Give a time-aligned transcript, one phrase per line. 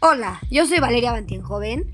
[0.00, 1.90] Hola, yo soy Valeria Bantienjoven.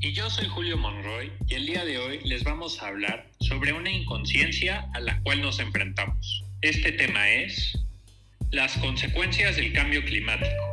[0.00, 3.72] Y yo soy Julio Monroy y el día de hoy les vamos a hablar sobre
[3.72, 6.42] una inconsciencia a la cual nos enfrentamos.
[6.60, 7.78] Este tema es
[8.50, 10.64] las consecuencias del cambio climático.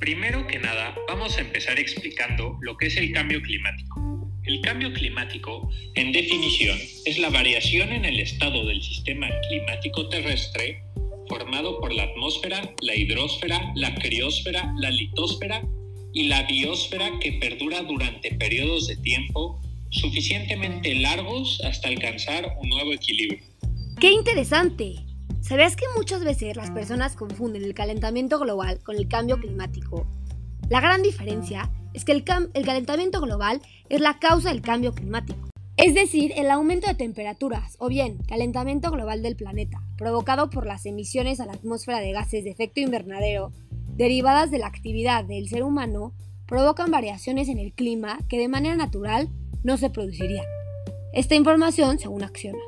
[0.00, 4.30] Primero que nada, vamos a empezar explicando lo que es el cambio climático.
[4.44, 10.82] El cambio climático, en definición, es la variación en el estado del sistema climático terrestre
[11.32, 15.62] formado por la atmósfera, la hidrosfera, la criosfera, la litosfera
[16.12, 19.58] y la biosfera que perdura durante periodos de tiempo
[19.88, 23.42] suficientemente largos hasta alcanzar un nuevo equilibrio.
[23.98, 24.96] ¡Qué interesante!
[25.40, 30.06] ¿Sabías que muchas veces las personas confunden el calentamiento global con el cambio climático?
[30.68, 35.51] La gran diferencia es que el, el calentamiento global es la causa del cambio climático,
[35.76, 40.84] es decir, el aumento de temperaturas o bien calentamiento global del planeta, provocado por las
[40.84, 43.52] emisiones a la atmósfera de gases de efecto invernadero
[43.96, 46.12] derivadas de la actividad del ser humano
[46.46, 49.28] provocan variaciones en el clima que de manera natural
[49.62, 50.44] no se producirían.
[51.14, 52.58] Esta información según Acciona.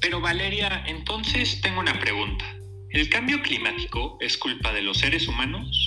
[0.00, 2.44] Pero Valeria, entonces tengo una pregunta.
[2.90, 5.85] ¿El cambio climático es culpa de los seres humanos?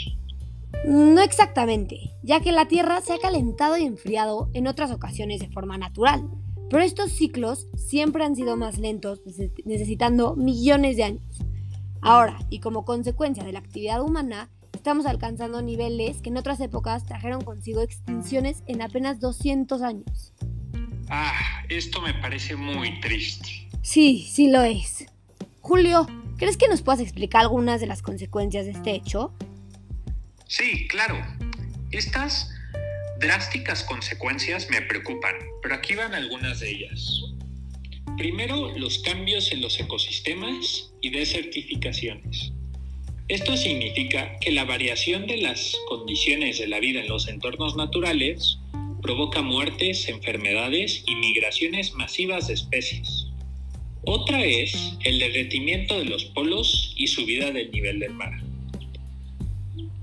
[0.85, 5.49] No exactamente, ya que la Tierra se ha calentado y enfriado en otras ocasiones de
[5.49, 6.29] forma natural,
[6.69, 9.21] pero estos ciclos siempre han sido más lentos,
[9.65, 11.39] necesitando millones de años.
[12.01, 17.05] Ahora, y como consecuencia de la actividad humana, estamos alcanzando niveles que en otras épocas
[17.05, 20.33] trajeron consigo extinciones en apenas 200 años.
[21.09, 21.33] Ah,
[21.67, 23.67] esto me parece muy triste.
[23.81, 25.07] Sí, sí lo es.
[25.59, 26.07] Julio,
[26.37, 29.33] ¿crees que nos puedas explicar algunas de las consecuencias de este hecho?
[30.49, 31.15] Sí, claro.
[31.91, 32.49] Estas
[33.19, 37.21] drásticas consecuencias me preocupan, pero aquí van algunas de ellas.
[38.17, 42.51] Primero, los cambios en los ecosistemas y desertificaciones.
[43.27, 48.57] Esto significa que la variación de las condiciones de la vida en los entornos naturales
[49.03, 53.27] provoca muertes, enfermedades y migraciones masivas de especies.
[54.03, 58.48] Otra es el derretimiento de los polos y subida del nivel del mar.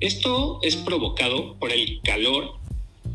[0.06, 2.60] Esto es provocado por el calor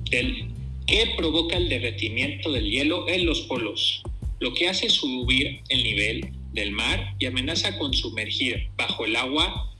[0.09, 4.03] que provoca el derretimiento del hielo en los polos,
[4.41, 9.74] lo que hace subir el nivel del mar y amenaza con sumergir bajo el agua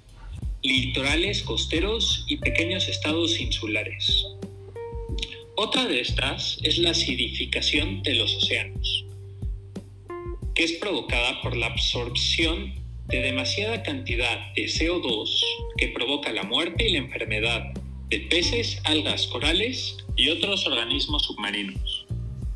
[0.64, 4.28] litorales costeros y pequeños estados insulares.
[5.58, 9.04] Otra de estas es la acidificación de los océanos,
[10.56, 12.81] que es provocada por la absorción
[13.12, 15.44] de demasiada cantidad de CO2
[15.78, 17.74] que provoca la muerte y la enfermedad
[18.08, 22.08] de peces, algas, corales y otros organismos submarinos.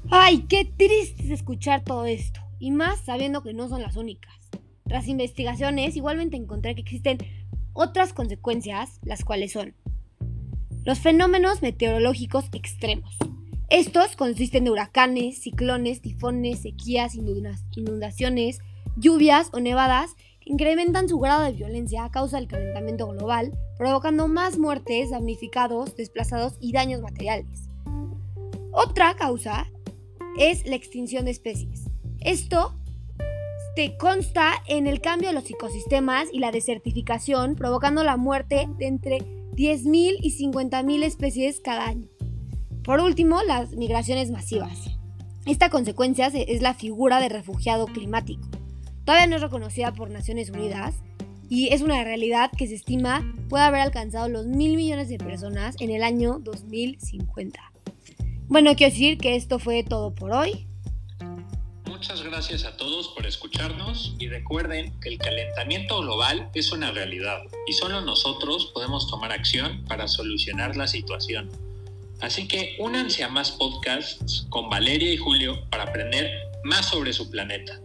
[0.09, 2.39] ¡Ay, qué triste es escuchar todo esto!
[2.59, 4.33] Y más sabiendo que no son las únicas.
[4.85, 7.17] Tras investigaciones, igualmente encontré que existen
[7.73, 9.75] otras consecuencias, las cuales son
[10.85, 13.17] los fenómenos meteorológicos extremos.
[13.69, 18.59] Estos consisten de huracanes, ciclones, tifones, sequías, inundaciones,
[18.95, 24.57] lluvias o nevadas incrementan su grado de violencia a causa del calentamiento global, provocando más
[24.57, 27.69] muertes, damnificados, desplazados y daños materiales.
[28.71, 29.67] Otra causa
[30.37, 31.85] es la extinción de especies.
[32.19, 32.75] Esto
[33.75, 38.87] te consta en el cambio de los ecosistemas y la desertificación, provocando la muerte de
[38.87, 42.07] entre 10.000 y 50.000 especies cada año.
[42.83, 44.97] Por último, las migraciones masivas.
[45.45, 48.47] Esta consecuencia es la figura de refugiado climático.
[49.05, 50.95] Todavía no es reconocida por Naciones Unidas
[51.47, 55.75] y es una realidad que se estima puede haber alcanzado los mil millones de personas
[55.79, 57.71] en el año 2050.
[58.47, 60.67] Bueno, quiero decir que esto fue todo por hoy.
[61.85, 67.43] Muchas gracias a todos por escucharnos y recuerden que el calentamiento global es una realidad
[67.67, 71.49] y solo nosotros podemos tomar acción para solucionar la situación.
[72.21, 76.31] Así que únanse a más podcasts con Valeria y Julio para aprender
[76.63, 77.79] más sobre su planeta.